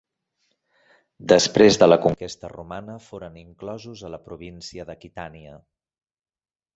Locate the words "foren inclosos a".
3.11-4.13